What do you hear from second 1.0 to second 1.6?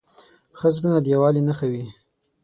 د یووالي